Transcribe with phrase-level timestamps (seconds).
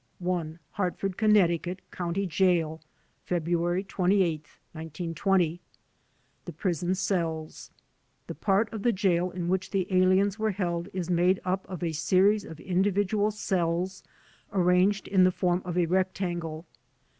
[0.27, 0.57] I.
[0.71, 1.59] Hartford, Conn.,
[1.91, 2.81] County Jail,
[3.23, 5.61] February 28, 1920
[6.45, 7.69] The Prison Cells
[8.25, 11.83] The part of the jail in which the aliens were held is made up of
[11.83, 14.01] a series of individual cells
[14.51, 16.65] arranged in the form of a rectangle.